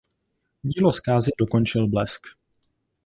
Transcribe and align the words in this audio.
Dílo 0.63 0.91
zkázy 0.93 1.31
dokončil 1.39 1.87
blesk. 1.87 2.21